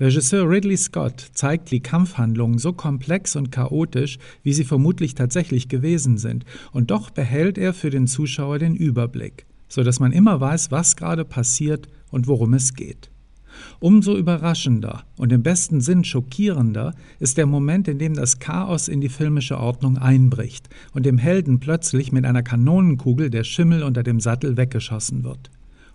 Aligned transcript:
Regisseur 0.00 0.50
Ridley 0.50 0.76
Scott 0.76 1.30
zeigt 1.34 1.70
die 1.70 1.78
Kampfhandlungen 1.78 2.58
so 2.58 2.72
komplex 2.72 3.36
und 3.36 3.52
chaotisch, 3.52 4.18
wie 4.42 4.52
sie 4.52 4.64
vermutlich 4.64 5.14
tatsächlich 5.14 5.68
gewesen 5.68 6.18
sind, 6.18 6.44
und 6.72 6.90
doch 6.90 7.10
behält 7.10 7.58
er 7.58 7.72
für 7.72 7.90
den 7.90 8.08
Zuschauer 8.08 8.58
den 8.58 8.74
Überblick, 8.74 9.46
so 9.68 9.84
dass 9.84 10.00
man 10.00 10.10
immer 10.10 10.40
weiß, 10.40 10.72
was 10.72 10.96
gerade 10.96 11.24
passiert 11.24 11.88
und 12.10 12.26
worum 12.26 12.54
es 12.54 12.74
geht. 12.74 13.10
Umso 13.78 14.16
überraschender 14.16 15.04
und 15.16 15.30
im 15.30 15.44
besten 15.44 15.80
Sinn 15.80 16.02
schockierender 16.02 16.94
ist 17.20 17.36
der 17.36 17.46
Moment, 17.46 17.86
in 17.86 18.00
dem 18.00 18.14
das 18.14 18.40
Chaos 18.40 18.88
in 18.88 19.00
die 19.00 19.08
filmische 19.08 19.60
Ordnung 19.60 19.96
einbricht 19.96 20.68
und 20.92 21.06
dem 21.06 21.18
Helden 21.18 21.60
plötzlich 21.60 22.10
mit 22.10 22.24
einer 22.24 22.42
Kanonenkugel 22.42 23.30
der 23.30 23.44
Schimmel 23.44 23.84
unter 23.84 24.02
dem 24.02 24.18
Sattel 24.18 24.56
weggeschossen 24.56 25.22
wird. 25.22 25.50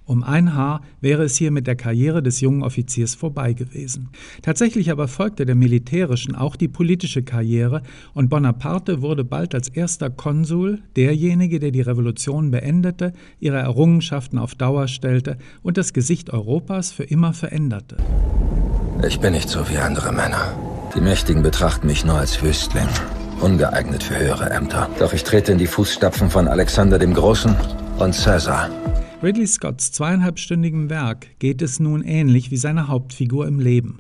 Um 0.10 0.24
ein 0.24 0.56
Haar 0.56 0.82
wäre 1.02 1.22
es 1.22 1.38
hier 1.38 1.52
mit 1.52 1.68
der 1.68 1.76
Karriere 1.76 2.24
des 2.24 2.42
jungen 2.42 2.64
Offiziers 2.64 3.14
vorbei 3.14 3.54
gewesen. 3.54 4.10
Tatsächlich 4.42 4.90
aber 4.90 5.08
folgte 5.08 5.46
der 5.46 5.54
militärischen 5.54 6.34
auch 6.34 6.56
die 6.56 6.68
politische 6.68 7.22
Karriere 7.22 7.84
und 8.16 8.28
Bonaparte 8.28 9.04
wurde 9.04 9.24
bald 9.24 9.54
als 9.54 9.68
erster 9.68 10.10
Konsul, 10.10 10.80
derjenige, 10.96 11.60
der 11.60 11.70
die 11.70 11.82
Revolution 11.82 12.50
beendete, 12.50 13.14
ihre 13.40 13.60
Errungenschaften 13.60 14.40
auf 14.40 14.56
Dauer 14.56 14.88
stellte 14.88 15.38
und 15.62 15.78
das 15.78 15.94
Gesicht 15.94 16.32
Europas 16.32 16.92
für 16.92 17.04
immer 17.04 17.34
veränderte. 17.34 17.98
Ich 19.08 19.20
bin 19.20 19.34
nicht 19.34 19.48
so 19.48 19.70
wie 19.70 19.78
andere 19.78 20.12
Männer. 20.12 20.58
Die 20.96 21.02
Mächtigen 21.02 21.44
betrachten 21.44 21.86
mich 21.86 22.04
nur 22.04 22.16
als 22.16 22.42
Wüstling, 22.42 22.88
ungeeignet 23.42 24.02
für 24.02 24.18
höhere 24.18 24.50
Ämter. 24.50 24.90
Doch 24.98 25.14
ich 25.14 25.24
trete 25.24 25.52
in 25.52 25.60
die 25.60 25.68
Fußstapfen 25.68 26.32
von 26.32 26.48
Alexander 26.48 26.98
dem 26.98 27.14
Großen 27.14 27.56
und 28.00 28.16
Caesar. 28.16 28.72
Ridley 29.22 29.48
Scotts 29.48 29.92
zweieinhalbstündigem 29.92 30.90
Werk 30.90 31.28
geht 31.40 31.62
es 31.62 31.82
nun 31.82 32.04
ähnlich 32.04 32.52
wie 32.52 32.58
seine 32.58 32.88
Hauptfigur 32.88 33.48
im 33.48 33.60
Leben. 33.60 33.98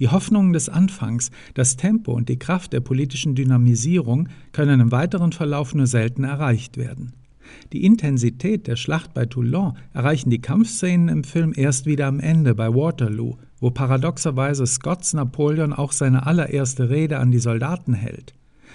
Die 0.00 0.08
Hoffnungen 0.08 0.54
des 0.54 0.70
Anfangs, 0.70 1.30
das 1.52 1.76
Tempo 1.76 2.12
und 2.12 2.30
die 2.30 2.38
Kraft 2.38 2.72
der 2.72 2.80
politischen 2.80 3.34
Dynamisierung 3.34 4.30
können 4.52 4.80
im 4.80 4.90
weiteren 4.90 5.32
Verlauf 5.32 5.74
nur 5.74 5.86
selten 5.86 6.24
erreicht 6.24 6.78
werden. 6.78 7.12
Die 7.74 7.84
Intensität 7.84 8.66
der 8.66 8.76
Schlacht 8.76 9.12
bei 9.12 9.26
Toulon 9.26 9.76
erreichen 9.92 10.30
die 10.30 10.40
Kampfszenen 10.40 11.10
im 11.10 11.24
Film 11.24 11.52
erst 11.54 11.84
wieder 11.84 12.06
am 12.06 12.18
Ende 12.18 12.54
bei 12.54 12.68
Waterloo, 12.68 13.36
wo 13.60 13.70
paradoxerweise 13.70 14.66
Scotts 14.66 15.12
Napoleon 15.12 15.74
auch 15.74 15.92
seine 15.92 16.24
allererste 16.26 16.88
Rede 16.88 17.18
an 17.18 17.30
die 17.30 17.40
Soldaten 17.40 17.92
hält. 17.92 18.32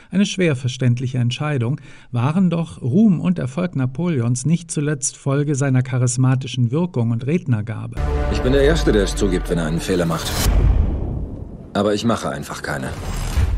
Eine 0.09 0.25
schwer 0.25 0.55
verständliche 0.55 1.17
Entscheidung, 1.17 1.81
waren 2.11 2.49
doch 2.49 2.81
Ruhm 2.81 3.19
und 3.19 3.39
Erfolg 3.39 3.75
Napoleons 3.75 4.45
nicht 4.45 4.71
zuletzt 4.71 5.17
Folge 5.17 5.55
seiner 5.55 5.81
charismatischen 5.81 6.71
Wirkung 6.71 7.11
und 7.11 7.27
Rednergabe. 7.27 7.97
Ich 8.31 8.41
bin 8.41 8.53
der 8.53 8.61
Erste, 8.61 8.93
der 8.93 9.03
es 9.03 9.15
zugibt, 9.15 9.49
wenn 9.49 9.57
er 9.57 9.65
einen 9.65 9.81
Fehler 9.81 10.05
macht. 10.05 10.31
Aber 11.73 11.93
ich 11.93 12.05
mache 12.05 12.29
einfach 12.29 12.61
keine. 12.61 12.89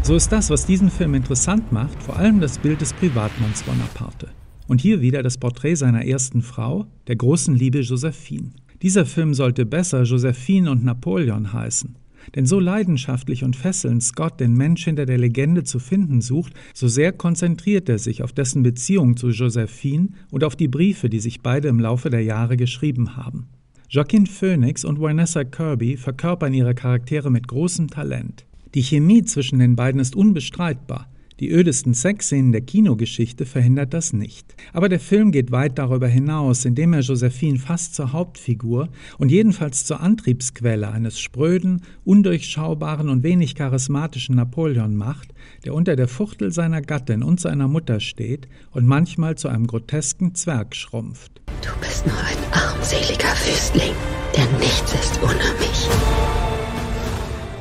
So 0.02 0.16
ist 0.16 0.32
das, 0.32 0.50
was 0.50 0.66
diesen 0.66 0.90
Film 0.90 1.14
interessant 1.14 1.72
macht, 1.72 2.02
vor 2.02 2.18
allem 2.18 2.40
das 2.40 2.58
Bild 2.58 2.82
des 2.82 2.94
Privatmanns 2.94 3.62
Bonaparte. 3.64 4.30
Und 4.68 4.82
hier 4.82 5.02
wieder 5.02 5.22
das 5.22 5.38
Porträt 5.38 5.76
seiner 5.76 6.06
ersten 6.06 6.42
Frau, 6.42 6.88
der 7.08 7.16
großen 7.16 7.54
Liebe 7.54 7.82
Josephine. 7.82 8.52
Dieser 8.82 9.06
Film 9.06 9.34
sollte 9.34 9.66
besser 9.66 10.04
Josephine 10.04 10.72
und 10.72 10.84
Napoleon 10.84 11.54
heißen. 11.54 11.96
Denn 12.36 12.46
so 12.46 12.60
leidenschaftlich 12.60 13.44
und 13.44 13.56
fesselnd 13.56 14.04
Scott 14.04 14.40
den 14.40 14.54
Mensch 14.54 14.86
hinter 14.86 15.06
der 15.06 15.18
Legende 15.18 15.64
zu 15.64 15.80
finden 15.80 16.22
sucht, 16.22 16.54
so 16.74 16.88
sehr 16.88 17.12
konzentriert 17.12 17.90
er 17.90 17.98
sich 17.98 18.24
auf 18.24 18.34
dessen 18.34 18.64
Beziehung 18.64 19.18
zu 19.18 19.30
Josephine 19.30 20.10
und 20.32 20.44
auf 20.44 20.56
die 20.56 20.68
Briefe, 20.68 21.10
die 21.10 21.20
sich 21.20 21.42
beide 21.42 21.68
im 21.68 21.80
Laufe 21.80 22.10
der 22.10 22.24
Jahre 22.24 22.58
geschrieben 22.58 23.16
haben. 23.16 23.48
Joaquin 23.90 24.28
Phoenix 24.28 24.86
und 24.86 25.02
Vanessa 25.02 25.44
Kirby 25.44 25.98
verkörpern 25.98 26.54
ihre 26.54 26.76
Charaktere 26.76 27.32
mit 27.32 27.48
großem 27.48 27.88
Talent. 27.88 28.46
Die 28.76 28.84
Chemie 28.84 29.24
zwischen 29.24 29.58
den 29.58 29.76
beiden 29.76 30.00
ist 30.00 30.16
unbestreitbar. 30.16 31.10
Die 31.40 31.50
ödesten 31.50 31.94
Sexszenen 31.94 32.52
der 32.52 32.62
Kinogeschichte 32.62 33.46
verhindert 33.46 33.94
das 33.94 34.12
nicht. 34.12 34.56
Aber 34.74 34.90
der 34.90 35.00
Film 35.00 35.32
geht 35.32 35.52
weit 35.52 35.78
darüber 35.78 36.08
hinaus, 36.08 36.66
indem 36.66 36.92
er 36.92 37.00
Josephine 37.00 37.58
fast 37.58 37.96
zur 37.96 38.12
Hauptfigur 38.12 38.90
und 39.18 39.32
jedenfalls 39.32 39.86
zur 39.86 40.02
Antriebsquelle 40.02 40.92
eines 40.92 41.20
spröden, 41.20 41.84
undurchschaubaren 42.04 43.08
und 43.08 43.24
wenig 43.24 43.56
charismatischen 43.56 44.36
Napoleon 44.36 44.98
macht, 44.98 45.34
der 45.64 45.74
unter 45.74 45.96
der 45.96 46.10
Fuchtel 46.10 46.52
seiner 46.52 46.82
Gattin 46.82 47.24
und 47.24 47.40
seiner 47.40 47.70
Mutter 47.70 48.02
steht 48.02 48.50
und 48.72 48.86
manchmal 48.86 49.36
zu 49.36 49.48
einem 49.48 49.66
grotesken 49.66 50.36
Zwerg 50.36 50.76
schrumpft. 50.76 51.42
Du 51.62 51.70
bist 51.80 52.06
nur 52.06 52.18
ein 52.18 52.38
armseliger 52.52 53.34
Wüstling, 53.46 53.96
der 54.36 54.46
nichts 54.60 54.94
ist 54.94 55.22
ohne 55.24 55.36
mich. 55.60 56.09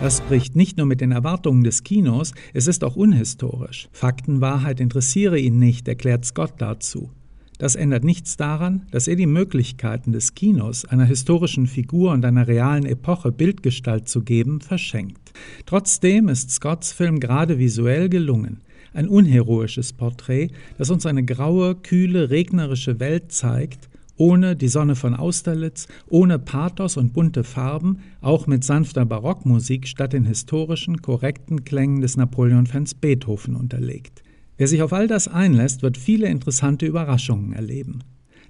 Das 0.01 0.21
bricht 0.21 0.55
nicht 0.55 0.77
nur 0.77 0.87
mit 0.87 1.01
den 1.01 1.11
Erwartungen 1.11 1.65
des 1.65 1.83
Kinos, 1.83 2.33
es 2.55 2.69
ist 2.69 2.85
auch 2.85 2.95
unhistorisch. 2.95 3.89
Faktenwahrheit 3.91 4.79
interessiere 4.79 5.41
ihn 5.41 5.59
nicht, 5.59 5.89
erklärt 5.89 6.25
Scott 6.25 6.55
dazu. 6.59 7.11
Das 7.59 7.75
ändert 7.75 8.05
nichts 8.05 8.37
daran, 8.37 8.87
dass 8.93 9.09
er 9.09 9.17
die 9.17 9.27
Möglichkeiten 9.27 10.13
des 10.13 10.37
Kinos, 10.37 10.85
einer 10.85 11.05
historischen 11.05 11.67
Figur 11.67 12.13
und 12.13 12.25
einer 12.25 12.47
realen 12.47 12.87
Epoche 12.87 13.33
Bildgestalt 13.33 14.09
zu 14.09 14.23
geben, 14.23 14.61
verschenkt. 14.61 15.33
Trotzdem 15.67 16.29
ist 16.29 16.53
Scotts 16.53 16.93
Film 16.93 17.19
gerade 17.19 17.59
visuell 17.59 18.09
gelungen. 18.09 18.61
Ein 18.95 19.09
unheroisches 19.09 19.93
Porträt, 19.93 20.51
das 20.79 20.91
uns 20.91 21.07
eine 21.07 21.25
graue, 21.25 21.75
kühle, 21.75 22.31
regnerische 22.31 23.01
Welt 23.01 23.33
zeigt 23.33 23.89
ohne 24.19 24.55
die 24.57 24.69
Sonne 24.69 24.95
von 24.95 25.15
Austerlitz, 25.15 25.89
ohne 26.09 26.39
Pathos 26.39 26.97
und 26.97 27.13
bunte 27.15 27.45
Farben, 27.45 28.01
auch 28.21 28.47
mit 28.47 28.65
sanfter 28.65 29.07
Barockmusik 29.07 29.89
statt 29.89 30.13
den 30.13 30.27
historischen, 30.27 31.01
korrekten 31.01 31.65
Klängen 31.65 32.03
des 32.03 32.17
Napoleon-Fans 32.17 32.95
Beethoven 32.95 33.57
unterlegt. 33.57 34.23
Wer 34.59 34.69
sich 34.69 34.83
auf 34.83 34.93
all 34.93 35.07
das 35.07 35.29
einlässt, 35.29 35.83
wird 35.83 35.97
viele 35.97 36.27
interessante 36.27 36.85
Überraschungen 36.85 37.53
erleben. 37.53 38.01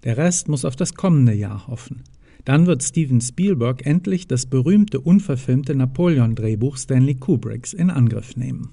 Der 0.05 0.17
Rest 0.17 0.49
muss 0.49 0.65
auf 0.65 0.75
das 0.75 0.95
kommende 0.95 1.35
Jahr 1.35 1.67
hoffen. 1.67 2.03
Dann 2.45 2.67
wird 2.67 2.83
Steven 2.83 3.21
Spielberg 3.21 3.85
endlich 3.85 4.27
das 4.27 4.47
berühmte 4.47 5.01
unverfilmte 5.01 5.75
Napoleon-Drehbuch 5.75 6.79
Stanley 6.79 7.17
Kubricks 7.17 7.75
in 7.75 7.91
Angriff 7.91 8.37
nehmen. 8.37 8.67